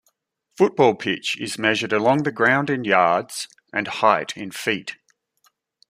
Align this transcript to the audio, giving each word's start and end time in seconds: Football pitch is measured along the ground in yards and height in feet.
Football 0.57 0.95
pitch 0.95 1.39
is 1.39 1.59
measured 1.59 1.93
along 1.93 2.23
the 2.23 2.31
ground 2.31 2.71
in 2.71 2.83
yards 2.85 3.47
and 3.71 3.87
height 3.87 4.35
in 4.35 4.49
feet. 4.49 4.95